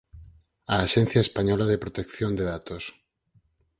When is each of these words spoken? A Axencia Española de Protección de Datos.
A 0.73 0.75
Axencia 0.85 1.25
Española 1.27 1.65
de 1.71 1.81
Protección 1.83 2.31
de 2.35 2.43
Datos. 2.53 2.83